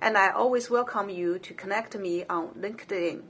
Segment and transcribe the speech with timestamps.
[0.00, 3.22] and I always welcome you to connect me on LinkedIn.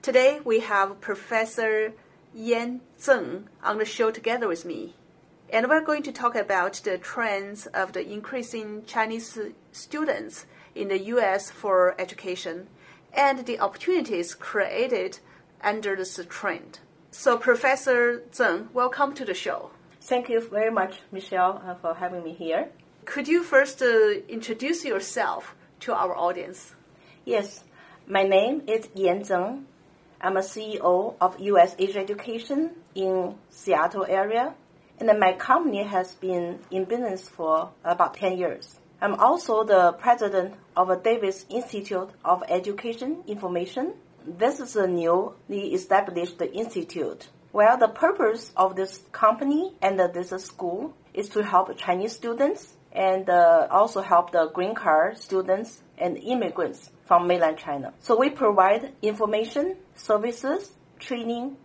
[0.00, 1.92] Today we have Professor
[2.32, 4.94] Yan Zeng on the show together with me,
[5.52, 9.36] and we're going to talk about the trends of the increasing Chinese
[9.72, 11.50] students in the U.S.
[11.50, 12.68] for education
[13.12, 15.18] and the opportunities created
[15.62, 16.78] under this trend.
[17.10, 19.70] So, Professor Zeng, welcome to the show.
[20.00, 22.68] Thank you very much, Michelle, uh, for having me here.
[23.04, 26.74] Could you first uh, introduce yourself to our audience?
[27.24, 27.64] Yes,
[28.06, 29.64] my name is Yan Zeng.
[30.20, 34.54] I'm a CEO of US Asia Education in Seattle area,
[34.98, 38.78] and my company has been in business for about 10 years.
[39.00, 43.94] I'm also the president of Davis Institute of Education Information.
[44.26, 47.28] This is a newly established institute.
[47.52, 53.30] Well, the purpose of this company and this school is to help Chinese students and
[53.30, 57.94] uh, also help the green card students and immigrants from mainland China.
[58.00, 61.56] So we provide information, services, training,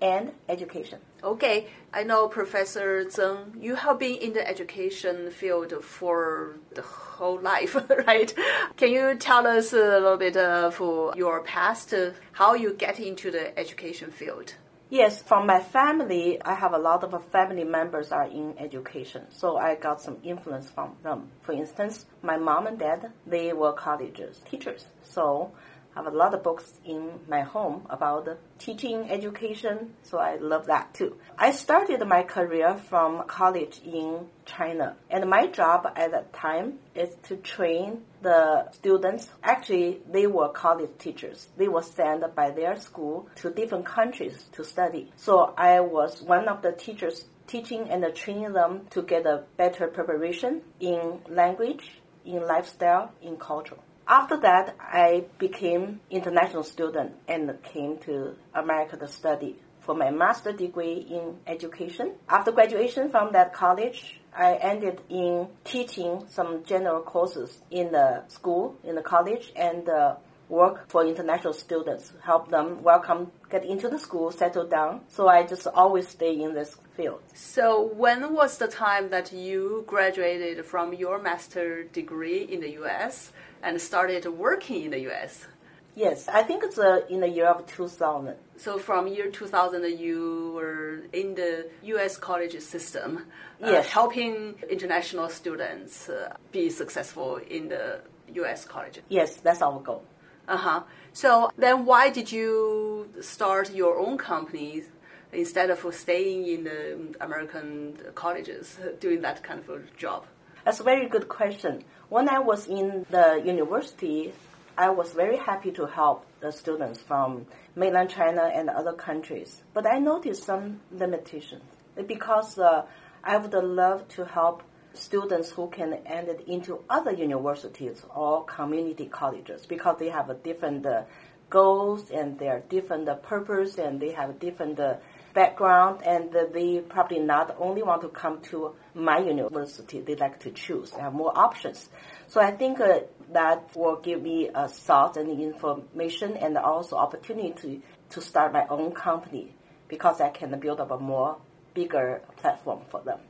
[0.00, 1.00] and education.
[1.24, 7.40] Okay, I know Professor Zeng, you have been in the education field for the whole
[7.40, 7.74] life,
[8.06, 8.32] right?
[8.76, 10.78] Can you tell us a little bit of
[11.16, 11.92] your past,
[12.30, 14.54] how you get into the education field?
[14.90, 19.58] Yes, from my family, I have a lot of family members are in education, so
[19.58, 21.28] I got some influence from them.
[21.42, 25.52] For instance, my mom and dad, they were colleges teachers, so
[25.98, 28.28] have a lot of books in my home about
[28.60, 31.16] teaching education, so I love that too.
[31.36, 37.12] I started my career from college in China, and my job at that time is
[37.24, 39.28] to train the students.
[39.42, 41.48] Actually, they were college teachers.
[41.56, 45.10] They were sent by their school to different countries to study.
[45.16, 49.88] So I was one of the teachers teaching and training them to get a better
[49.88, 53.78] preparation in language, in lifestyle, in culture.
[54.10, 60.50] After that, I became international student and came to America to study for my master
[60.50, 62.14] degree in education.
[62.26, 68.78] After graduation from that college, I ended in teaching some general courses in the school,
[68.82, 70.16] in the college, and uh,
[70.48, 75.00] work for international students, help them welcome, get into the school, settle down.
[75.08, 77.20] So I just always stay in this field.
[77.34, 83.32] So when was the time that you graduated from your master degree in the U.S.?
[83.62, 85.46] and started working in the U.S.
[85.94, 88.36] Yes, I think it's uh, in the year of 2000.
[88.56, 92.16] So from year 2000, you were in the U.S.
[92.16, 93.26] college system,
[93.62, 93.88] uh, yes.
[93.88, 98.00] helping international students uh, be successful in the
[98.34, 98.64] U.S.
[98.64, 99.00] college.
[99.08, 100.04] Yes, that's our goal.
[100.46, 100.82] Uh huh.
[101.18, 104.84] So then, why did you start your own company
[105.32, 110.26] instead of staying in the American colleges doing that kind of a job?
[110.64, 111.82] That's a very good question.
[112.08, 114.32] When I was in the university,
[114.76, 119.60] I was very happy to help the students from mainland China and other countries.
[119.74, 121.64] But I noticed some limitations
[122.06, 122.86] because uh,
[123.24, 124.62] I would love to help
[124.98, 130.84] students who can end into other universities or community colleges because they have a different
[130.84, 131.02] uh,
[131.50, 134.94] goals and they their different uh, purpose and they have different uh,
[135.34, 140.50] background and they probably not only want to come to my university, they like to
[140.50, 141.88] choose, they have more options.
[142.26, 143.00] So I think uh,
[143.32, 148.66] that will give me a thought and information and also opportunity to, to start my
[148.68, 149.54] own company
[149.88, 151.38] because I can build up a more
[151.74, 153.20] bigger platform for them.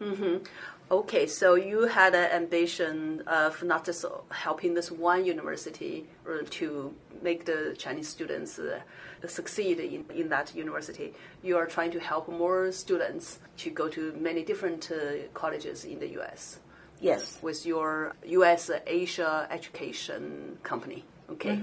[0.00, 0.44] Mm-hmm.
[0.90, 6.94] Okay, so you had an ambition of not just helping this one university or to
[7.20, 8.80] make the Chinese students uh,
[9.26, 11.12] succeed in, in that university.
[11.42, 15.98] You are trying to help more students to go to many different uh, colleges in
[15.98, 16.60] the U.S.
[17.00, 17.38] Yes.
[17.42, 18.70] With your U.S.
[18.86, 21.04] Asia Education Company.
[21.30, 21.60] Okay.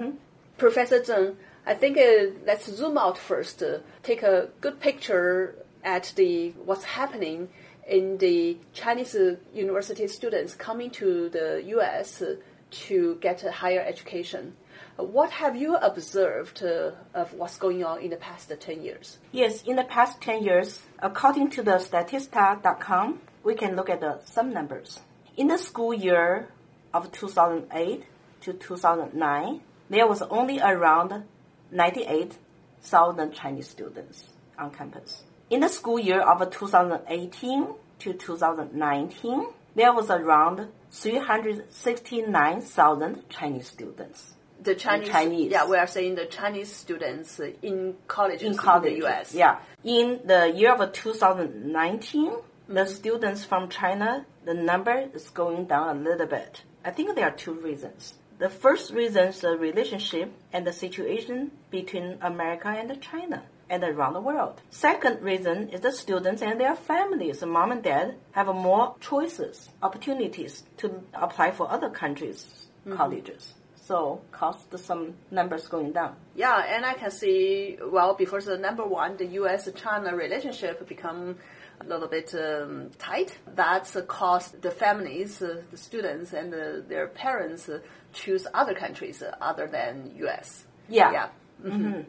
[0.60, 1.36] Professor Zeng,
[1.66, 3.63] I think uh, let's zoom out first.
[3.63, 7.50] Uh, take a good picture at the what's happening
[7.87, 9.15] in the Chinese
[9.53, 12.23] university students coming to the U.S.
[12.71, 14.55] to get a higher education.
[14.97, 19.17] What have you observed uh, of what's going on in the past 10 years?
[19.31, 24.21] Yes, in the past 10 years, according to the Statista.com, we can look at the,
[24.25, 24.99] some numbers.
[25.37, 26.49] In the school year
[26.93, 28.05] of 2008
[28.41, 31.25] to 2009, there was only around
[31.71, 35.23] 98,000 Chinese students on campus.
[35.47, 37.68] In the school year of 2018
[38.00, 39.45] to 2019,
[39.75, 44.33] there was around 369,000 Chinese students
[44.63, 45.51] The Chinese, Chinese.
[45.51, 48.94] yeah, we are saying the Chinese students in colleges in college.
[48.94, 49.36] the U.S.
[49.36, 49.59] Yeah.
[49.83, 52.31] In the year of 2019,
[52.68, 56.63] the students from China, the number is going down a little bit.
[56.83, 58.15] I think there are two reasons.
[58.39, 64.13] The first reason is the relationship and the situation between America and China and around
[64.13, 64.62] the world.
[64.69, 70.63] Second reason is the students and their families, mom and dad, have more choices, opportunities
[70.77, 73.53] to apply for other countries' colleges.
[73.75, 76.15] So cost some numbers going down.
[76.35, 81.35] Yeah, and I can see, well, before the number one, the U.S.-China relationship become
[81.81, 83.38] a little bit um, tight.
[83.53, 87.79] That's uh, caused the families, uh, the students, and uh, their parents uh,
[88.11, 90.65] choose other countries uh, other than U.S.
[90.89, 91.11] Yeah.
[91.11, 91.27] Yeah.
[91.61, 92.01] hmm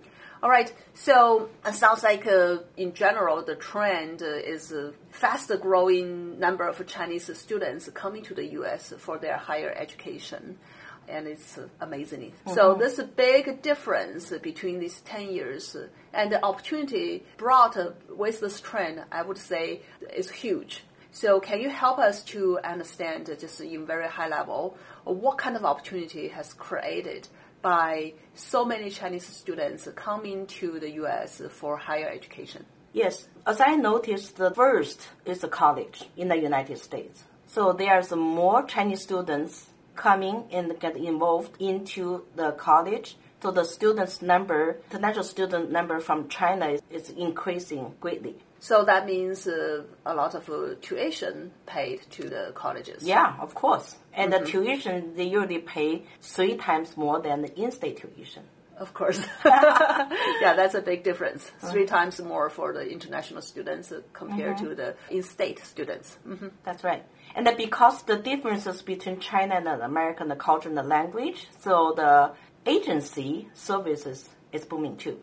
[0.47, 0.73] All right.
[0.95, 6.63] So it sounds like, uh, in general, the trend uh, is a faster growing number
[6.63, 8.95] of Chinese students coming to the U.S.
[8.97, 10.57] for their higher education.
[11.09, 12.33] And it's uh, amazing.
[12.55, 15.75] So there's a big difference between these 10 years.
[15.75, 17.77] uh, And the opportunity brought
[18.09, 19.81] with this trend, I would say,
[20.15, 20.85] is huge.
[21.11, 25.57] So can you help us to understand, uh, just in very high level, what kind
[25.57, 27.27] of opportunity has created
[27.63, 31.43] by so many Chinese students coming to the U.S.
[31.51, 32.65] for higher education?
[32.93, 37.25] Yes, as I noticed, the first is the college in the United States.
[37.47, 43.17] So there's more Chinese students coming and get involved into the college.
[43.43, 48.37] So the students number, international student number from China is, is increasing greatly.
[48.59, 53.03] So that means uh, a lot of uh, tuition paid to the colleges.
[53.03, 53.97] Yeah, of course.
[54.15, 58.45] And the tuition, they usually pay three times more than the in-state tuition.
[58.79, 59.19] Of course.
[59.45, 61.51] yeah, that's a big difference.
[61.71, 66.19] Three times more for the international students uh, compared to the in-state students.
[66.25, 67.05] hmm That's right.
[67.35, 71.93] And because the differences between China and the American, the culture and the language, so
[71.97, 72.33] the
[72.67, 75.19] agency services is booming too.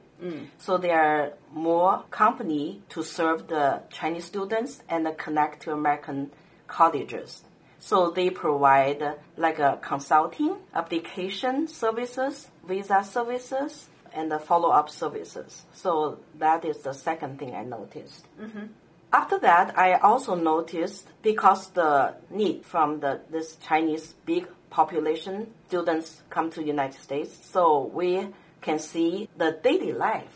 [0.57, 6.31] So there are more company to serve the Chinese students and connect to American
[6.67, 7.43] colleges.
[7.79, 9.03] So they provide
[9.35, 15.65] like a consulting, application services, visa services, and the follow-up services.
[15.73, 18.25] So that is the second thing I noticed.
[18.39, 18.67] Mm-hmm.
[19.11, 26.23] After that, I also noticed because the need from the this Chinese big population students
[26.29, 28.27] come to United States, so we
[28.62, 30.34] can see the daily life.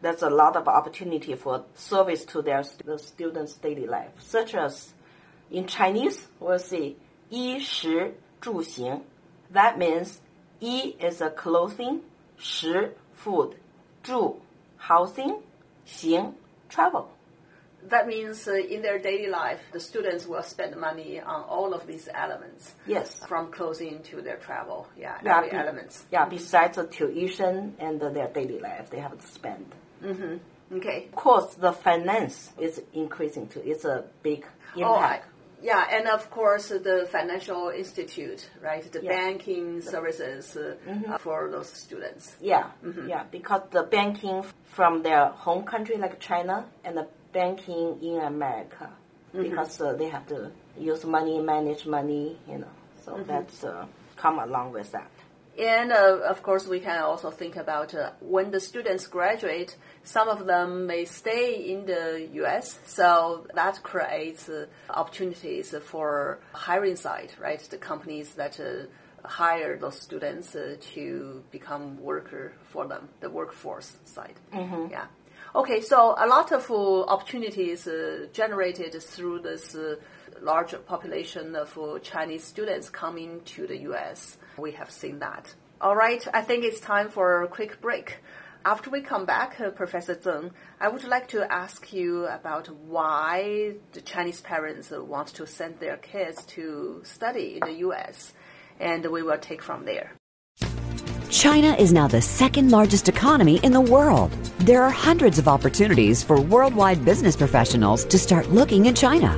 [0.00, 4.54] There's a lot of opportunity for service to their st- the students' daily life, such
[4.54, 4.94] as
[5.50, 6.96] in Chinese we'll say
[7.30, 9.02] 衣食住行.
[9.52, 10.20] That means
[10.60, 12.00] 衣 is a clothing,
[12.38, 13.56] 食 food,
[14.02, 14.40] 住
[14.78, 15.42] housing,
[15.84, 16.34] 行
[16.70, 17.08] travel.
[17.89, 21.85] That means uh, in their daily life, the students will spend money on all of
[21.87, 22.73] these elements.
[22.87, 23.21] Yes.
[23.27, 24.87] From clothing to their travel.
[24.97, 26.03] Yeah, Yeah, every be- elements.
[26.11, 29.73] Yeah, besides the tuition and their daily life, they have to spend.
[30.73, 31.05] Okay.
[31.09, 33.61] Of course, the finance is increasing too.
[33.63, 34.45] It's a big
[34.77, 35.29] Oh, I, impact.
[35.65, 38.83] Yeah, and of course the financial institute, right?
[38.95, 39.09] The Yeah.
[39.17, 40.75] banking services uh,
[41.11, 42.35] uh, for those students.
[42.39, 43.07] yeah, Mm-hmm.
[43.09, 44.43] yeah, because the banking
[44.77, 48.87] from their home country like China and the banking in America,
[49.33, 49.43] Mm-hmm.
[49.49, 50.51] because uh, they have to
[50.91, 52.73] use money, manage money, you know.
[53.03, 53.27] So Mm-hmm.
[53.31, 55.11] that's uh, come along with that.
[55.57, 60.27] And uh, of course, we can also think about uh, when the students graduate, some
[60.27, 67.31] of them may stay in the US, so that creates uh, opportunities for hiring side,
[67.39, 67.59] right?
[67.59, 68.87] The companies that uh,
[69.27, 74.39] hire those students uh, to become worker for them, the workforce side.
[74.91, 75.05] Yeah.
[75.55, 79.95] Okay, so a lot of uh, opportunities uh, generated through this uh,
[80.41, 84.37] large population of Chinese students coming to the U.S.
[84.57, 85.53] We have seen that.
[85.81, 88.17] All right, I think it's time for a quick break.
[88.65, 90.49] After we come back, uh, Professor Zeng,
[90.79, 95.97] I would like to ask you about why the Chinese parents want to send their
[95.97, 98.33] kids to study in the U.S.,
[98.79, 100.13] and we will take from there.
[101.29, 104.31] China is now the second largest economy in the world.
[104.59, 109.37] There are hundreds of opportunities for worldwide business professionals to start looking in China.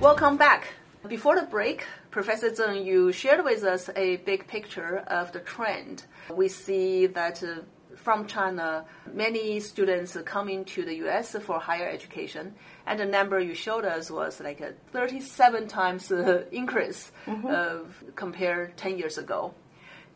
[0.00, 0.68] Welcome back.
[1.08, 6.04] Before the break, Professor Zeng, you shared with us a big picture of the trend.
[6.32, 7.62] We see that uh,
[8.00, 11.36] from China, many students coming to the U.S.
[11.42, 12.54] for higher education,
[12.86, 17.46] and the number you showed us was like a 37 times uh, increase mm-hmm.
[17.46, 19.54] of compared 10 years ago.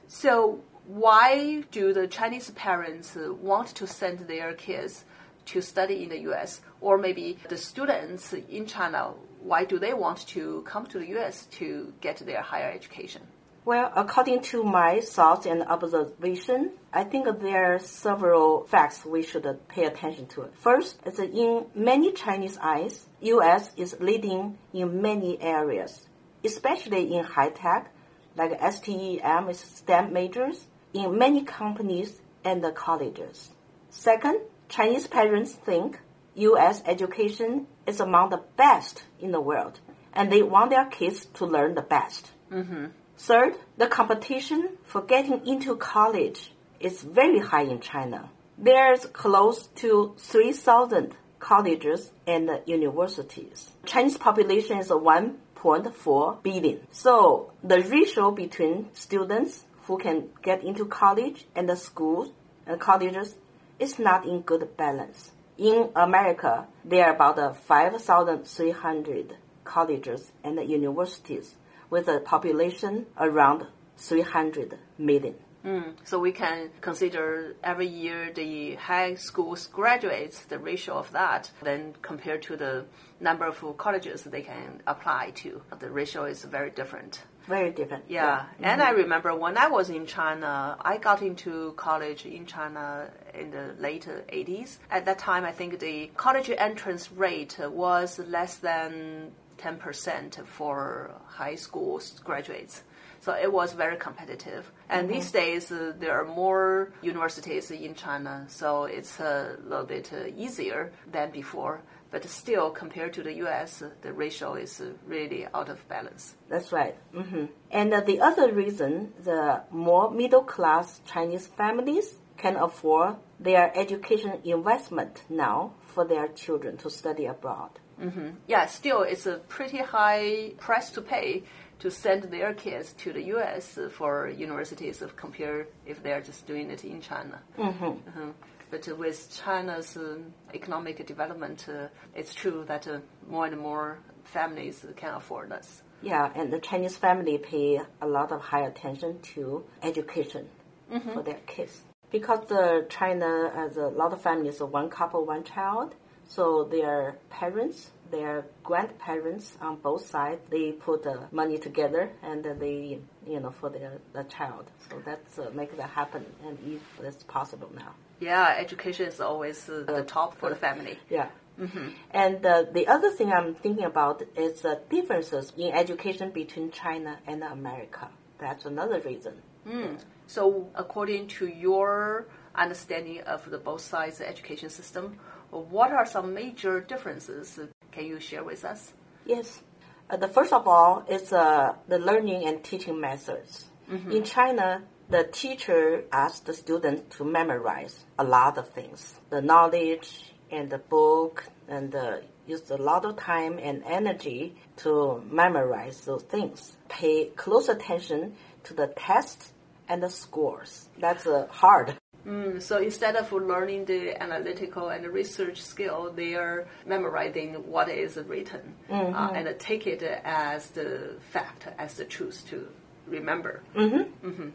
[0.09, 5.05] So, why do the Chinese parents want to send their kids
[5.47, 6.61] to study in the U.S.
[6.81, 9.14] or maybe the students in China
[9.45, 11.47] why do they want to come to the U.S.
[11.59, 13.23] to get their higher education?
[13.66, 19.47] Well, according to my thoughts and observation, I think there are several facts we should
[19.68, 20.50] pay attention to.
[20.61, 23.73] First, is in many Chinese eyes, U.S.
[23.78, 26.06] is leading in many areas,
[26.44, 27.90] especially in high tech,
[28.37, 33.49] like STEM STEM majors, in many companies and colleges.
[33.88, 36.00] Second, Chinese parents think
[36.35, 36.83] U.S.
[36.85, 39.80] education is among the best in the world,
[40.12, 42.30] and they want their kids to learn the best.
[42.52, 42.88] Mm-hmm.
[43.16, 48.30] Third, the competition for getting into college is very high in China.
[48.59, 53.71] There's close to 3,000 colleges and universities.
[53.85, 56.80] Chinese population is 1.4 billion.
[56.90, 62.30] So the ratio between students who can get into college and the schools
[62.66, 63.37] and colleges
[63.78, 65.33] is not in good balance.
[65.56, 71.54] In America, there are about 5,300 colleges and universities
[71.95, 73.65] with a population around
[73.99, 75.37] 300 million.
[75.65, 81.53] Mm, so we can consider every year the high schools graduates, the ratio of that,
[81.63, 82.85] then compared to the
[83.21, 85.63] number of colleges they can apply to.
[85.79, 87.23] The ratio is very different.
[87.47, 88.05] Very different.
[88.09, 88.25] Yeah.
[88.25, 88.39] yeah.
[88.41, 88.65] Mm-hmm.
[88.65, 93.53] And I remember when I was in China, I got into college in China in
[93.53, 94.79] the late 80s.
[94.91, 99.31] At that time, I think the college entrance rate was less than
[99.64, 102.83] 10% for high school graduates.
[103.21, 104.71] So it was very competitive.
[104.90, 105.14] And mm-hmm.
[105.14, 110.26] these days, uh, there are more universities in China, so it's a little bit uh,
[110.37, 111.80] easier than before
[112.14, 116.37] but still compared to the US, the ratio is really out of balance.
[116.49, 116.97] That's right.
[117.12, 117.47] Mm-hmm.
[117.73, 124.38] And uh, the other reason, the more middle class Chinese families can afford their education
[124.44, 127.80] investment now for their children to study abroad.
[128.01, 128.29] Mm-hmm.
[128.47, 131.45] Yeah, still it's a pretty high price to pay
[131.81, 133.79] to send their kids to the U.S.
[133.93, 137.41] for universities of compare if they're just doing it in China.
[137.59, 137.85] Mm-hmm.
[137.85, 138.33] Uh-huh.
[138.71, 140.19] But with China's uh,
[140.53, 145.83] economic development, uh, it's true that uh, more and more families can afford this.
[146.03, 150.49] Yeah, and the Chinese family pay a lot of high attention to education
[150.93, 151.13] mm-hmm.
[151.13, 151.83] for their kids.
[152.11, 155.95] Because the China has a lot of families, so one couple, one child,
[156.35, 162.99] so their parents, their grandparents on both sides, they put the money together and they,
[163.26, 164.64] you know, for their the child.
[164.88, 167.95] So that's uh, make that happen, and if it's possible now.
[168.21, 170.99] Yeah, education is always uh, the top for the family.
[171.09, 171.29] Yeah.
[171.61, 171.88] Mm-hmm.
[172.11, 177.19] And uh, the other thing I'm thinking about is the differences in education between China
[177.29, 178.09] and America.
[178.38, 179.35] That's another reason.
[179.67, 180.00] Mm.
[180.26, 185.19] So, according to your understanding of the both sides education system,
[185.54, 187.58] what are some major differences?
[187.92, 188.92] Can you share with us?
[189.25, 189.62] Yes.
[190.11, 193.66] Uh, the first of all is uh, the learning and teaching methods.
[193.90, 194.11] Mm-hmm.
[194.11, 200.32] In China, the teacher asks the student to memorize a lot of things, the knowledge
[200.50, 206.23] and the book and uh, use a lot of time and energy to memorize those
[206.23, 206.76] things.
[206.88, 208.34] Pay close attention
[208.64, 209.52] to the tests
[209.88, 210.88] and the scores.
[210.99, 211.96] That's uh, hard.
[212.26, 218.16] Mm, so instead of learning the analytical and research skill, they are memorizing what is
[218.16, 219.14] written Mm-hmm.
[219.14, 222.69] uh, and take it as the fact, as the truth to
[223.07, 223.62] remember.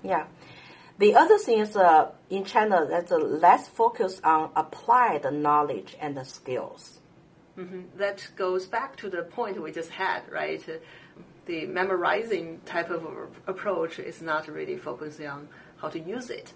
[0.04, 0.26] Yeah.
[0.98, 6.18] The other thing is uh, in China, there's a less focus on applied knowledge and
[6.18, 7.00] the skills.
[7.98, 10.64] That goes back to the point we just had, right?
[11.46, 13.06] The memorizing type of
[13.48, 16.54] approach is not really focusing on how to use it.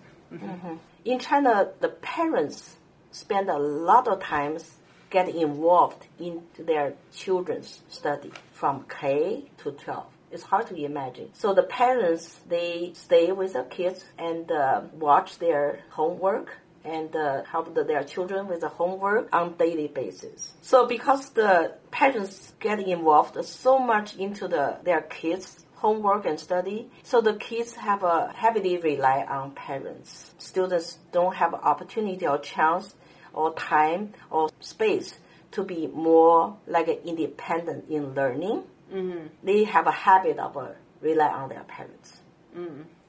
[1.06, 2.76] In China, the parents
[3.12, 4.78] spend a lot of times
[5.10, 10.06] getting involved into their children's study from K to 12.
[10.32, 11.30] It's hard to imagine.
[11.34, 16.50] So the parents, they stay with the kids and uh, watch their homework
[16.84, 20.52] and uh, help the, their children with the homework on daily basis.
[20.62, 26.90] So because the parents get involved so much into the their kids homework and study.
[27.04, 30.34] So the kids have a heavily rely on parents.
[30.38, 32.96] Students don't have opportunity or chance
[33.34, 35.20] or time or space
[35.52, 38.64] to be more like independent in learning.
[38.94, 39.28] Mm-hmm.
[39.44, 40.70] They have a habit of uh,
[41.02, 42.14] rely on their parents.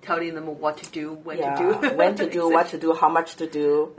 [0.03, 2.93] Telling them what to do, when Yeah, to do, when to do, what to do,
[2.93, 3.95] how much to do.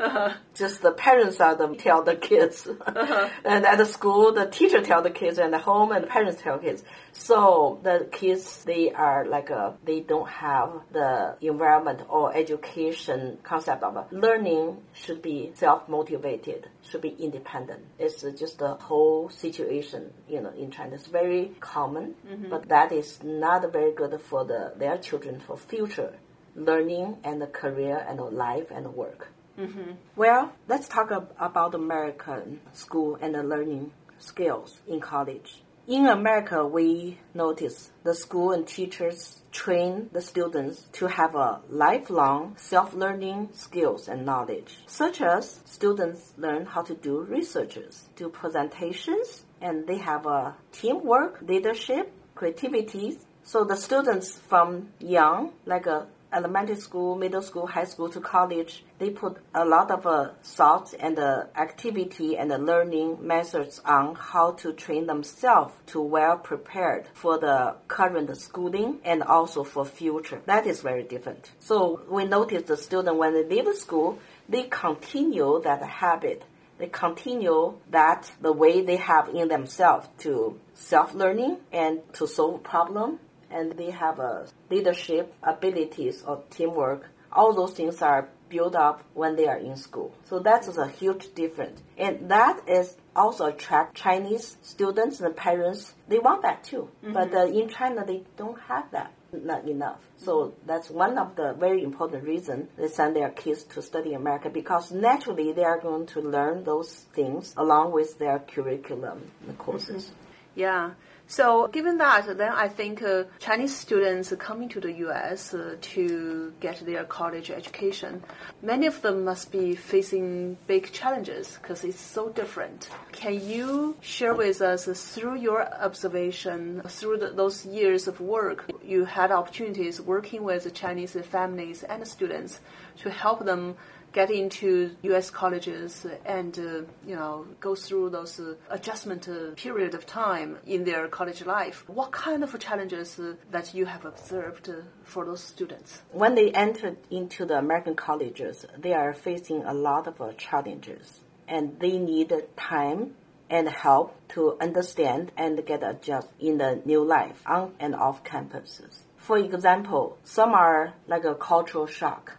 [0.53, 5.01] Just the parents are the tell the kids, and at the school, the teacher tell
[5.01, 6.83] the kids, and at home, and the parents tell kids.
[7.17, 13.83] So the kids, they are like a, they don't have the environment or education concept
[13.83, 17.85] of a learning should be self motivated, should be independent.
[17.97, 20.95] It's just the whole situation, you know, in China.
[20.95, 22.49] It's very common, mm-hmm.
[22.49, 26.13] but that is not very good for the their children for future
[26.55, 29.29] learning and the career and the life and the work.
[29.57, 29.91] Mm-hmm.
[30.17, 35.61] Well, let's talk ab- about American school and the learning skills in college.
[35.87, 42.55] In America, we notice the school and teachers train the students to have a lifelong
[42.57, 49.85] self-learning skills and knowledge, such as students learn how to do researches, do presentations, and
[49.85, 53.19] they have a teamwork, leadership, creativity.
[53.43, 58.83] So the students from young, like a elementary school, middle school, high school to college,
[58.99, 64.15] they put a lot of uh, thoughts and uh, activity and uh, learning methods on
[64.15, 70.41] how to train themselves to well prepared for the current schooling and also for future.
[70.45, 71.51] That is very different.
[71.59, 74.19] So we notice the student when they leave school,
[74.49, 76.43] they continue that habit.
[76.77, 83.19] They continue that the way they have in themselves to self-learning and to solve problem
[83.49, 87.09] and they have a leadership abilities or teamwork.
[87.31, 90.13] All those things are built up when they are in school.
[90.25, 91.81] So that is a huge difference.
[91.97, 95.93] And that is also attract Chinese students and parents.
[96.07, 96.89] They want that too.
[97.01, 99.11] But uh, in China, they don't have that.
[99.33, 99.99] Not enough.
[100.17, 104.49] So that's one of the very important reasons they send their kids to study America
[104.49, 110.11] because naturally they are going to learn those things along with their curriculum and courses.
[110.55, 110.91] Yeah.
[111.27, 115.55] So, given that, then I think uh, Chinese students coming to the U.S.
[115.55, 118.23] Uh, to get their college education,
[118.61, 122.89] many of them must be facing big challenges because it's so different.
[123.11, 128.69] Can you share with us uh, through your observation, through the, those years of work,
[128.83, 132.59] you had opportunities working with Chinese families and students
[132.99, 133.75] to help them
[134.15, 135.29] get into U.S.
[135.29, 136.63] colleges and uh,
[137.05, 141.83] you know go through those uh, adjustment uh, period of time in their college life.
[141.87, 143.19] What kind of challenges
[143.51, 144.69] that you have observed
[145.03, 146.01] for those students?
[146.13, 151.77] When they enter into the American colleges, they are facing a lot of challenges, and
[151.81, 153.15] they need time
[153.49, 159.01] and help to understand and get adjust in the new life on and off campuses.
[159.17, 162.37] For example, some are like a cultural shock.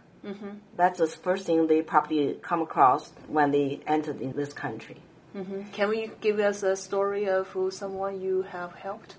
[0.75, 5.01] That's the first thing they probably come across when they entered in this country.
[5.71, 9.15] Can we give us a story of uh, someone you have helped?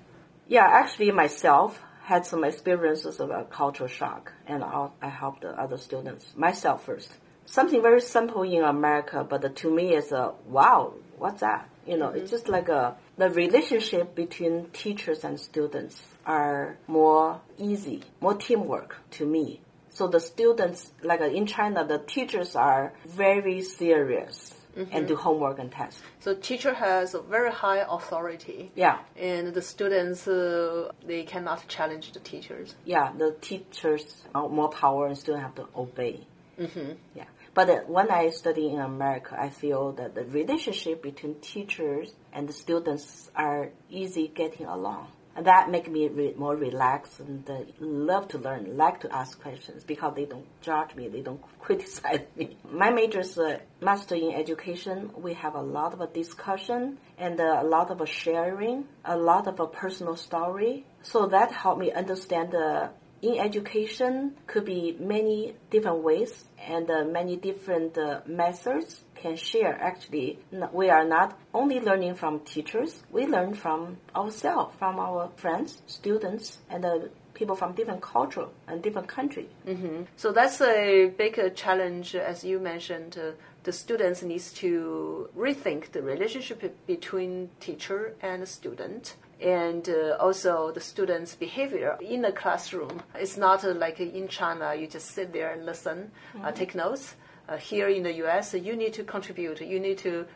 [0.48, 5.50] Yeah, actually myself had some experiences of a cultural shock and I I helped the
[5.50, 6.32] other students.
[6.34, 7.12] Myself first.
[7.44, 11.68] Something very simple in America, but to me it's a wow, what's that?
[11.86, 18.02] You know, it's just like a the relationship between teachers and students are more easy,
[18.20, 19.60] more teamwork to me.
[19.98, 24.54] So the students, like uh, in China, the teachers are very serious
[24.92, 26.00] and do homework and tests.
[26.20, 28.70] So teacher has a very high authority.
[28.76, 32.76] Yeah, And the students, uh, they cannot challenge the teachers.
[32.84, 34.04] yeah, the teachers
[34.36, 36.28] are more power and students have to obey.
[36.60, 36.92] Mm-hmm.
[37.16, 37.24] Yeah.
[37.54, 42.48] But uh, when I study in America, I feel that the relationship between teachers and
[42.48, 45.08] the students are easy getting along.
[45.38, 49.40] And that make me re- more relaxed and uh, love to learn, like to ask
[49.40, 52.56] questions because they don't judge me, they don't criticize me.
[52.68, 53.38] My major is
[53.80, 55.12] master in education.
[55.16, 59.60] We have a lot of discussion and uh, a lot of sharing, a lot of
[59.60, 60.84] a personal story.
[61.02, 62.88] So that helped me understand uh,
[63.22, 69.74] in education could be many different ways and uh, many different uh, methods can share.
[69.80, 70.38] Actually,
[70.72, 76.58] we are not only learning from teachers, we learn from ourselves, from our friends, students,
[76.70, 76.98] and uh,
[77.34, 79.48] people from different culture and different country.
[79.66, 80.02] Mm-hmm.
[80.16, 83.16] So that's a big uh, challenge, as you mentioned.
[83.16, 83.32] Uh,
[83.64, 90.80] the students needs to rethink the relationship between teacher and student and uh, also the
[90.80, 93.02] students' behavior in the classroom.
[93.14, 96.46] It's not uh, like in China, you just sit there and listen, uh, mm-hmm.
[96.46, 97.14] uh, take notes.
[97.56, 100.26] Here in the US, you need to contribute, you need to,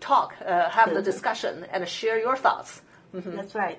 [0.00, 2.80] talk, uh, have the discussion, and share your thoughts.
[3.14, 3.36] Mm-hmm.
[3.36, 3.78] That's right.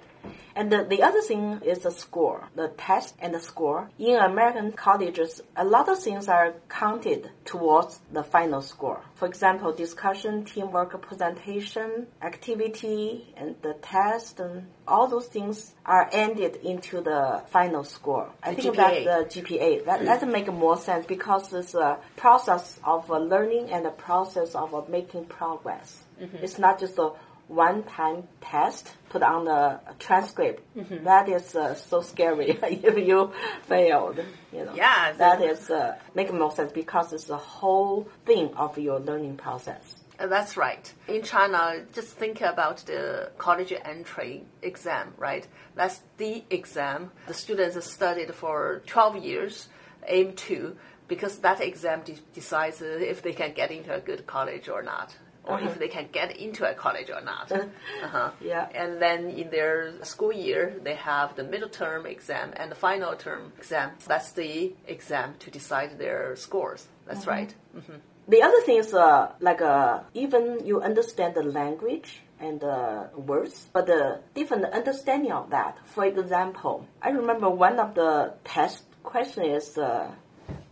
[0.56, 3.90] And the, the other thing is the score, the test and the score.
[4.00, 9.02] In American colleges, a lot of things are counted towards the final score.
[9.16, 16.56] For example, discussion, teamwork, presentation, activity, and the test, and all those things are ended
[16.64, 18.30] into the final score.
[18.42, 19.06] I the think GPA.
[19.06, 23.86] that the GPA, that, that make more sense because it's a process of learning and
[23.86, 26.02] a process of making progress.
[26.22, 26.38] Mm-hmm.
[26.38, 27.12] It's not just a
[27.48, 30.64] one-time test put on the transcript.
[30.76, 31.04] Mm-hmm.
[31.04, 33.32] That is uh, so scary if you
[33.64, 34.20] failed.
[34.52, 38.78] You know, yeah, that is uh, make more sense because it's the whole thing of
[38.78, 39.96] your learning process.
[40.18, 40.94] Uh, that's right.
[41.08, 45.46] In China, just think about the college entry exam, right?
[45.76, 49.68] That's the exam the students studied for 12 years,
[50.08, 50.78] aim to,
[51.08, 55.16] because that exam de- decides if they can get into a good college or not
[55.46, 55.70] or uh-huh.
[55.70, 57.52] if they can get into a college or not.
[57.52, 58.32] Uh-huh.
[58.42, 58.68] Yeah.
[58.74, 63.16] And then in their school year, they have the middle term exam and the final
[63.16, 63.92] term exam.
[64.08, 66.88] That's the exam to decide their scores.
[67.08, 67.30] That's mm-hmm.
[67.30, 67.56] right.
[67.76, 67.94] Mm-hmm.
[68.28, 73.68] The other thing is uh, like uh, even you understand the language and the words,
[73.72, 75.78] but the different understanding of that.
[75.86, 80.12] For example, I remember one of the test question is, uh,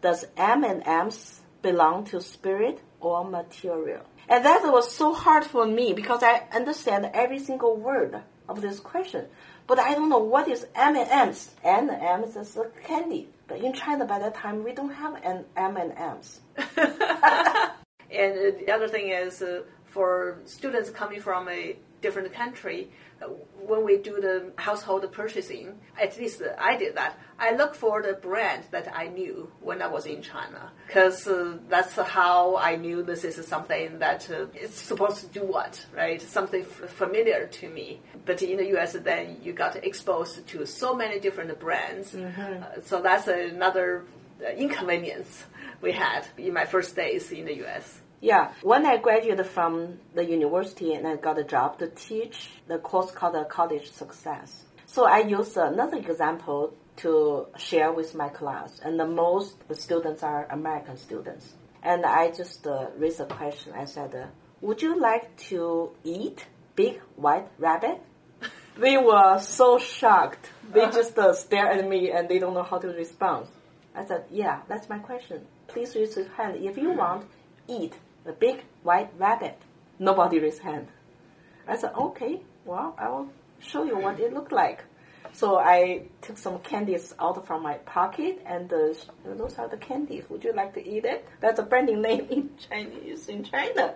[0.01, 4.01] does M and M's belong to spirit or material?
[4.29, 8.79] And that was so hard for me because I understand every single word of this
[8.79, 9.25] question.
[9.67, 11.51] But I don't know what is M&M's.
[11.63, 13.29] M&M's is a candy.
[13.47, 16.41] But in China, by that time, we don't have an M&M's.
[16.57, 17.71] and
[18.09, 22.89] the other thing is, uh, for students coming from a different country,
[23.65, 27.17] when we do the household purchasing, at least I did that.
[27.39, 31.57] I look for the brand that I knew when I was in China, because uh,
[31.69, 36.21] that's how I knew this is something that uh, it's supposed to do what, right?
[36.21, 38.01] Something f- familiar to me.
[38.25, 42.63] But in the U.S., then you got exposed to so many different brands, mm-hmm.
[42.63, 44.05] uh, so that's another
[44.45, 45.45] uh, inconvenience
[45.81, 48.01] we had in my first days in the U.S.
[48.23, 52.77] Yeah, when I graduated from the university and I got a job to teach the
[52.77, 54.63] course called College Success.
[54.85, 60.47] So I use another example to share with my class, and the most students are
[60.49, 61.53] American students.
[61.83, 63.73] And I just uh, raised a question.
[63.75, 64.27] I said, uh,
[64.61, 66.45] "Would you like to eat
[66.77, 67.99] big white rabbit?"
[68.77, 70.49] they were so shocked.
[70.71, 73.47] They just uh, stare at me and they don't know how to respond.
[73.93, 75.45] I said, "Yeah, that's my question.
[75.67, 77.25] Please raise your hand if you want.
[77.67, 77.93] Eat
[78.25, 79.59] a big white rabbit.
[79.99, 80.87] Nobody raised hand.
[81.67, 84.83] I said, okay, well, I will show you what it looked like.
[85.31, 88.93] So I took some candies out from my pocket, and uh,
[89.25, 90.25] those are the candies.
[90.29, 91.27] Would you like to eat it?
[91.39, 93.95] That's a branding name in Chinese in China.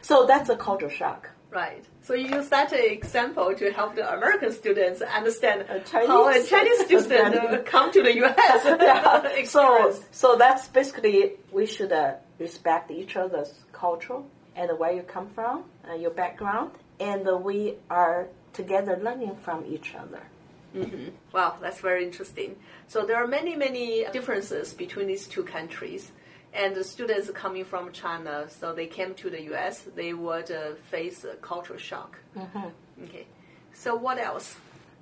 [0.00, 1.30] So that's a culture shock.
[1.52, 1.84] Right.
[2.00, 6.42] So you use that example to help the American students understand a Chinese, how a
[6.42, 8.64] Chinese student come to the U.S.
[8.64, 9.44] yeah.
[9.44, 14.20] So, so that's basically we should uh, respect each other's culture
[14.54, 19.64] and where you come from, uh, your background, and uh, we are together learning from
[19.74, 20.22] each other.
[20.74, 21.08] Mm-hmm.
[21.32, 22.56] Wow, that's very interesting.
[22.88, 26.12] So there are many, many differences between these two countries.
[26.54, 30.74] And the students coming from China, so they came to the U.S., they would uh,
[30.90, 32.18] face a cultural shock.
[32.36, 33.04] Mm-hmm.
[33.04, 33.26] Okay.
[33.72, 34.56] So what else?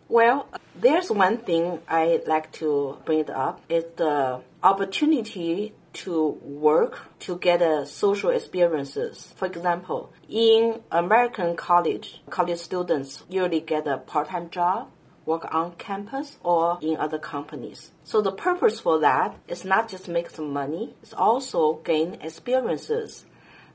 [0.09, 3.62] Well, there's one thing I like to bring it up.
[3.68, 9.33] It's the opportunity to work to get a social experiences.
[9.37, 14.88] For example, in American college, college students usually get a part-time job
[15.26, 17.90] work on campus or in other companies.
[18.05, 23.26] So the purpose for that is not just make some money, it's also gain experiences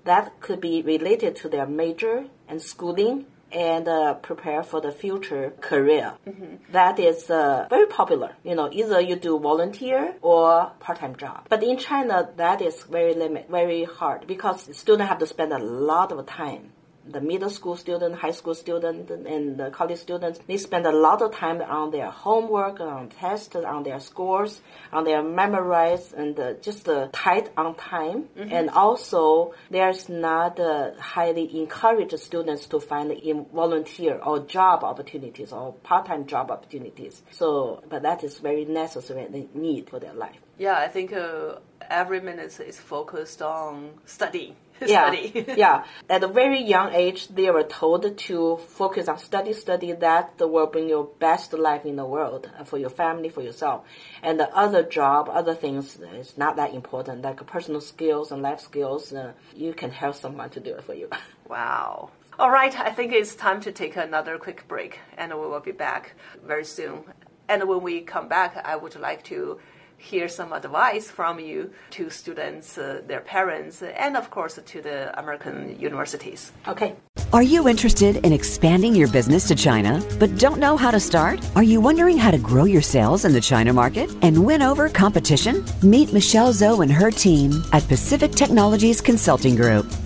[0.03, 3.25] that could be related to their major and schooling
[3.55, 6.13] and uh, prepare for the future career.
[6.27, 6.73] Mm-hmm.
[6.73, 8.35] That is uh, very popular.
[8.43, 11.47] You know, either you do volunteer or part-time job.
[11.49, 15.59] But in China, that is very limit, very hard because students have to spend a
[15.59, 16.71] lot of time
[17.07, 21.21] the middle school student, high school student, and the college students, they spend a lot
[21.21, 26.53] of time on their homework, on tests, on their scores, on their memorize, and uh,
[26.61, 28.25] just uh, tight on time.
[28.37, 28.51] Mm-hmm.
[28.51, 35.51] And also, there's not uh, highly encourage students to find in volunteer or job opportunities
[35.51, 37.21] or part-time job opportunities.
[37.31, 40.37] So, but that is very necessary and need for their life.
[40.57, 45.11] Yeah, I think uh, every minute is focused on studying yeah,
[45.55, 45.85] yeah.
[46.09, 50.67] At a very young age, they were told to focus on study, study that will
[50.67, 53.85] bring you best life in the world uh, for your family, for yourself.
[54.21, 58.59] And the other job, other things is not that important, like personal skills and life
[58.59, 59.13] skills.
[59.13, 61.09] Uh, you can help someone to do it for you.
[61.47, 62.09] Wow.
[62.39, 65.71] All right, I think it's time to take another quick break, and we will be
[65.71, 67.03] back very soon.
[67.47, 69.59] And when we come back, I would like to
[70.05, 74.97] hear some advice from you to students, uh, their parents, and of course to the
[75.19, 76.51] American universities.
[76.67, 76.95] Okay.
[77.33, 81.37] Are you interested in expanding your business to China but don't know how to start?
[81.55, 84.87] Are you wondering how to grow your sales in the China market and win over
[84.89, 85.65] competition?
[85.81, 89.87] Meet Michelle Zhou and her team at Pacific Technologies Consulting Group.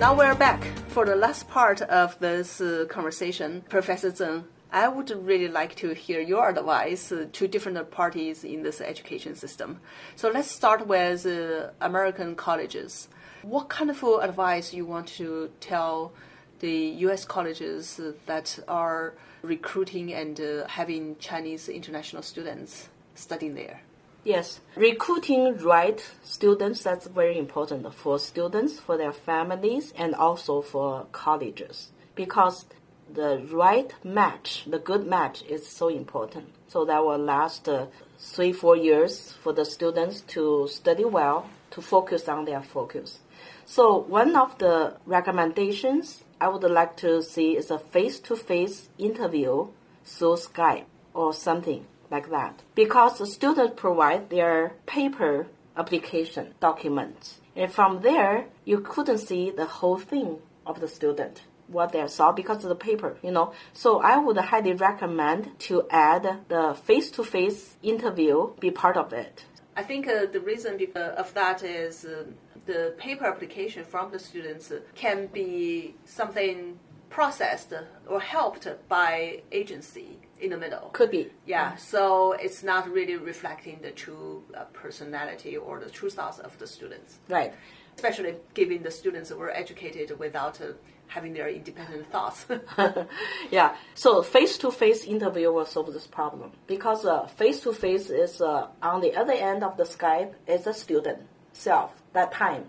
[0.00, 3.62] Now we're back for the last part of this uh, conversation.
[3.68, 8.62] Professor Zeng, I would really like to hear your advice uh, to different parties in
[8.62, 9.80] this education system.
[10.16, 13.08] So let's start with uh, American colleges.
[13.42, 16.12] What kind of advice you want to tell
[16.58, 16.72] the
[17.06, 17.24] U.S.
[17.24, 23.82] colleges that are recruiting and uh, having Chinese international students studying there?
[24.24, 31.06] Yes, recruiting right students, that's very important for students, for their families, and also for
[31.12, 31.92] colleges.
[32.16, 32.66] Because
[33.12, 36.52] the right match, the good match is so important.
[36.68, 37.86] So that will last uh,
[38.18, 43.20] three, four years for the students to study well, to focus on their focus.
[43.64, 49.68] So one of the recommendations I would like to see is a face-to-face interview
[50.04, 52.62] through Skype or something like that.
[52.74, 57.40] Because the students provide their paper application documents.
[57.54, 62.32] And from there, you couldn't see the whole thing of the student what they saw
[62.32, 63.52] because of the paper, you know.
[63.72, 69.44] So I would highly recommend to add the face-to-face interview be part of it.
[69.76, 72.24] I think uh, the reason of that is uh,
[72.64, 76.78] the paper application from the students can be something
[77.10, 77.72] processed
[78.08, 80.90] or helped by agency in the middle.
[80.92, 81.30] Could be.
[81.46, 86.58] Yeah, so it's not really reflecting the true uh, personality or the true thoughts of
[86.58, 87.18] the students.
[87.28, 87.54] Right.
[87.94, 90.72] Especially given the students were educated without uh,
[91.08, 92.46] having their independent thoughts.
[93.50, 93.76] yeah.
[93.94, 99.32] So face-to-face interview will solve this problem because uh, face-to-face is uh, on the other
[99.32, 101.20] end of the Skype is a student
[101.52, 102.64] self that time,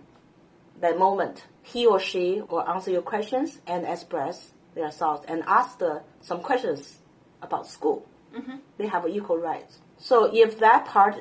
[0.82, 1.43] that moment.
[1.63, 6.41] He or she will answer your questions and express their thoughts and ask the, some
[6.41, 7.00] questions
[7.41, 8.08] about school.
[8.36, 8.58] Mm-hmm.
[8.78, 9.80] They have equal rights.
[9.97, 11.15] So if that part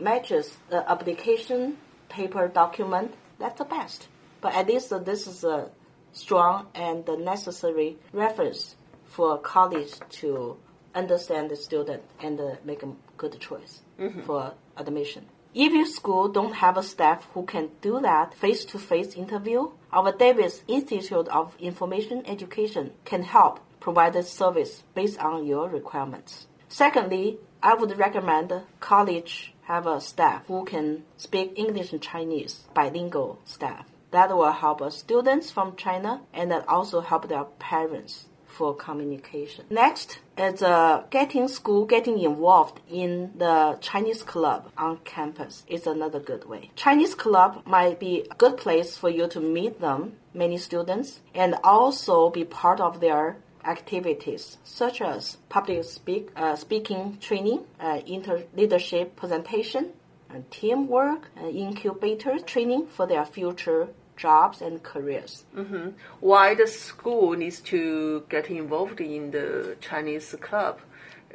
[0.00, 1.76] matches the application
[2.08, 4.08] paper document, that's the best.
[4.40, 5.70] But at least uh, this is a
[6.12, 10.56] strong and necessary reference for college to
[10.94, 14.20] understand the student and make a good choice mm-hmm.
[14.22, 15.26] for admission.
[15.54, 20.62] If your school don't have a staff who can do that face-to-face interview, our Davis
[20.66, 26.46] Institute of Information Education can help provide the service based on your requirements.
[26.68, 33.38] Secondly, I would recommend college have a staff who can speak English and Chinese, bilingual
[33.44, 39.64] staff That will help students from China and that also help their parents for communication.
[39.70, 46.20] Next is uh, getting school getting involved in the Chinese club on campus is another
[46.20, 46.70] good way.
[46.76, 51.54] Chinese club might be a good place for you to meet them, many students, and
[51.64, 58.42] also be part of their activities such as public speak, uh, speaking training, uh, inter
[58.54, 59.90] leadership presentation,
[60.28, 63.88] and teamwork, and incubator training for their future
[64.22, 65.44] jobs and careers.
[65.56, 65.88] Mm-hmm.
[66.20, 70.78] Why the school needs to get involved in the Chinese club?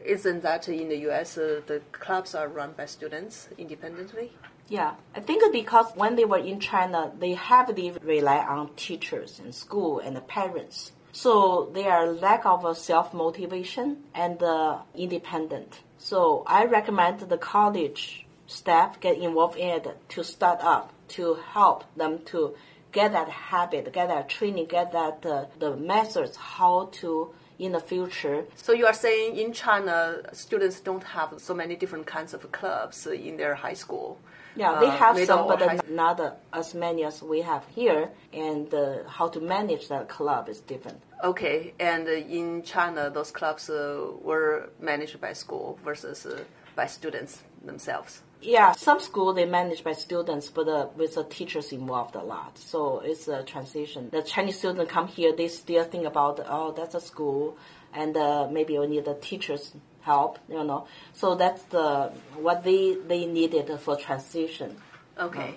[0.05, 1.37] Isn't that in the U.S.
[1.37, 4.31] Uh, the clubs are run by students independently?
[4.69, 9.53] Yeah, I think because when they were in China, they heavily rely on teachers and
[9.53, 10.91] school and the parents.
[11.11, 15.81] So they are lack of self motivation and uh, independent.
[15.97, 21.83] So I recommend the college staff get involved in it to start up to help
[21.95, 22.55] them to
[22.91, 27.79] get that habit, get that training, get that uh, the methods how to in the
[27.79, 28.45] future.
[28.55, 33.07] So you are saying in China, students don't have so many different kinds of clubs
[33.07, 34.19] in their high school.
[34.55, 38.09] Yeah, they uh, have uh, some, but not as many as we have here.
[38.33, 41.01] And uh, how to manage that club is different.
[41.23, 46.43] Okay, and uh, in China, those clubs uh, were managed by school versus uh,
[46.75, 48.21] by students themselves.
[48.41, 52.57] Yeah, some school they manage by students, but uh, with the teachers involved a lot.
[52.57, 54.09] So it's a transition.
[54.11, 57.57] The Chinese students come here, they still think about, oh, that's a school,
[57.93, 60.87] and uh, maybe we need the teachers help, you know.
[61.13, 64.77] So that's the what they they needed for transition.
[65.19, 65.55] Okay.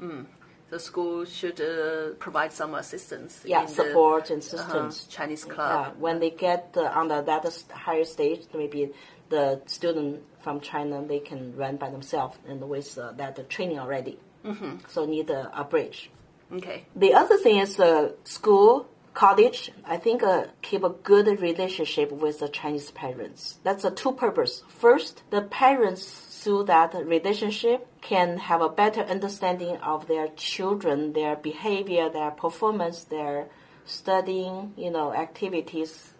[0.00, 0.26] Uh, mm.
[0.68, 3.42] The school should uh, provide some assistance.
[3.44, 5.02] Yeah, support the, and uh-huh, assistance.
[5.02, 5.94] Uh-huh, Chinese club.
[5.94, 8.90] Yeah, when they get uh, on the, that higher stage, maybe
[9.28, 14.16] the student from China they can run by themselves and with uh, that training already.
[14.44, 14.76] Mm-hmm.
[14.86, 16.08] So need a, a, bridge.
[16.52, 16.84] Okay.
[16.94, 19.72] The other thing is uh, school, college.
[19.84, 23.58] I think uh, keep a good relationship with the Chinese parents.
[23.64, 24.62] That's a two purpose.
[24.68, 26.04] First, the parents
[26.40, 33.02] through that relationship can have a better understanding of their children, their behavior, their performance,
[33.02, 33.48] their
[33.84, 36.14] studying, you know, activities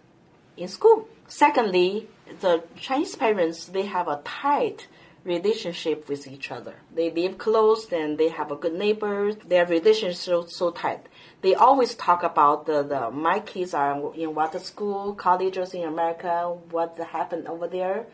[0.56, 1.06] in school.
[1.28, 2.08] Secondly,
[2.40, 4.88] the Chinese parents, they have a tight
[5.24, 6.74] relationship with each other.
[6.94, 9.32] They live close and they have a good neighbor.
[9.32, 11.06] Their relationship is so, so tight.
[11.42, 16.56] They always talk about the, the my kids are in what school, colleges in America,
[16.70, 18.06] what happened over there.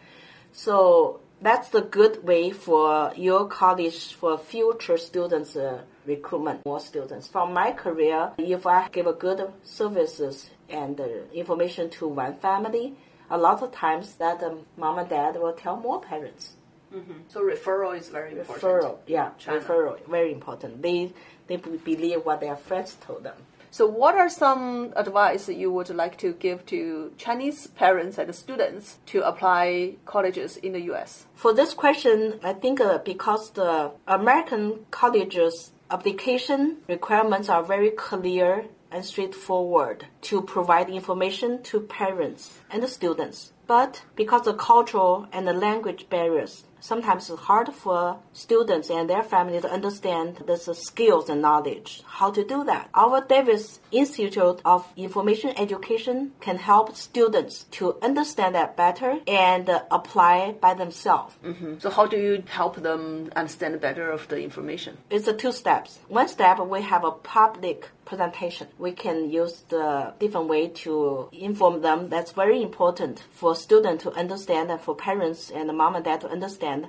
[0.52, 7.28] So that's the good way for your college for future students uh, recruitment more students.
[7.28, 12.94] From my career, if I give a good services and uh, information to one family,
[13.30, 16.56] a lot of times that um, mom and dad will tell more parents.
[16.94, 17.12] Mm-hmm.
[17.28, 18.62] So referral is very important.
[18.62, 19.60] Referral, yeah, China.
[19.60, 20.82] referral, very important.
[20.82, 21.12] They
[21.46, 23.36] they believe what their friends told them.
[23.70, 28.98] So, what are some advice you would like to give to Chinese parents and students
[29.06, 31.24] to apply colleges in the U.S.?
[31.34, 38.66] For this question, I think uh, because the American colleges application requirements are very clear
[38.92, 43.52] and straightforward to provide information to parents and students.
[43.66, 49.22] But because of cultural and the language barriers, sometimes it's hard for students and their
[49.22, 52.02] family to understand the skills and knowledge.
[52.04, 52.90] How to do that?
[52.92, 60.56] Our Davis Institute of Information Education can help students to understand that better and apply
[60.60, 61.34] by themselves.
[61.44, 61.78] Mm-hmm.
[61.78, 64.98] So how do you help them understand better of the information?
[65.08, 66.00] It's a two steps.
[66.08, 68.68] One step, we have a public presentation.
[68.78, 72.08] We can use the different way to inform them.
[72.08, 76.28] That's very important for students to understand and for parents and mom and dad to
[76.28, 76.88] understand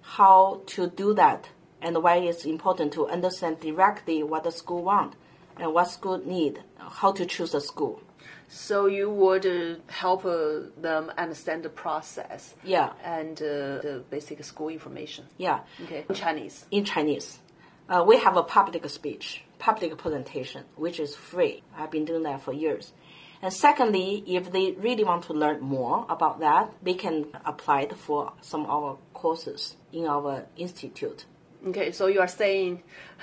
[0.00, 1.48] how to do that
[1.80, 5.14] and why it's important to understand directly what the school want
[5.56, 8.02] and what school need, how to choose a school.
[8.48, 12.54] So you would uh, help uh, them understand the process.
[12.62, 12.92] Yeah.
[13.02, 15.24] And uh, the basic school information.
[15.38, 15.60] Yeah.
[15.84, 16.04] Okay.
[16.08, 16.66] In Chinese.
[16.70, 17.38] In Chinese.
[17.88, 21.62] Uh, we have a public speech, public presentation, which is free.
[21.74, 22.92] I've been doing that for years.
[23.40, 28.34] And secondly, if they really want to learn more about that, they can apply for
[28.42, 31.24] some of our courses in our institute.
[31.66, 32.82] Okay, so you are saying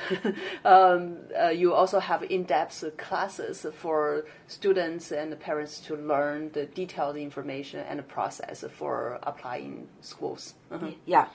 [0.65, 7.17] um, uh, you also have in-depth classes for students and parents to learn the detailed
[7.17, 10.55] information and the process for applying schools.
[10.71, 10.89] Uh-huh.
[11.05, 11.27] Yeah.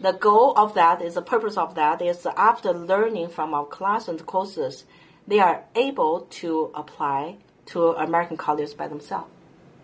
[0.00, 4.08] The goal of that is the purpose of that is after learning from our class
[4.08, 4.84] and courses,
[5.26, 7.36] they are able to apply
[7.66, 9.30] to American colleges by themselves.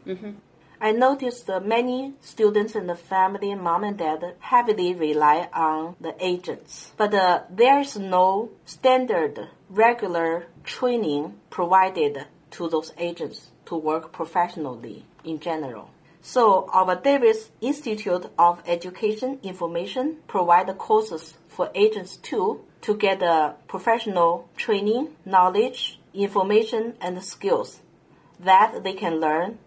[0.07, 0.33] Mm-hmm.
[0.83, 6.15] I noticed that many students and the family, mom and dad, heavily rely on the
[6.19, 6.93] agents.
[6.97, 15.05] But uh, there is no standard, regular training provided to those agents to work professionally
[15.23, 15.91] in general.
[16.23, 23.55] So our Davis Institute of Education Information provide courses for agents too to get the
[23.69, 27.81] professional training, knowledge, information, and skills
[28.39, 29.59] that they can learn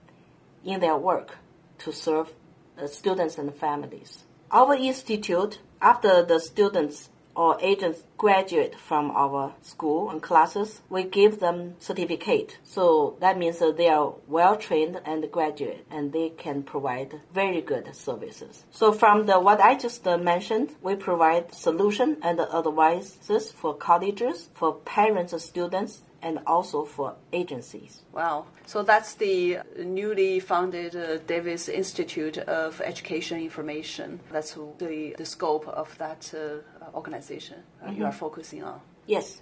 [0.64, 1.38] in their work
[1.80, 2.32] to serve
[2.78, 4.24] the students and families.
[4.52, 11.40] Our institute, after the students or agents graduate from our school and classes, we give
[11.40, 12.58] them certificate.
[12.64, 17.62] So that means that they are well trained and graduate and they can provide very
[17.62, 18.66] good services.
[18.72, 24.76] So from the what I just mentioned, we provide solution and advices for colleges, for
[24.76, 28.02] parents and students, and also for agencies.
[28.14, 28.46] Wow.
[28.66, 34.22] So that's the newly founded uh, Davis Institute of Education Information.
[34.32, 38.00] That's the, the scope of that uh, organization uh, mm-hmm.
[38.00, 38.80] you are focusing on.
[39.08, 39.42] Yes.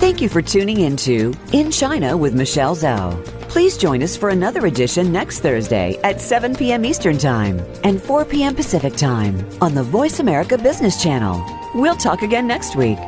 [0.00, 3.24] Thank you for tuning into In China with Michelle Zhou.
[3.48, 6.84] Please join us for another edition next Thursday at 7 p.m.
[6.84, 8.56] Eastern Time and 4 p.m.
[8.56, 11.44] Pacific Time on the Voice America Business Channel.
[11.74, 12.98] We'll talk again next week.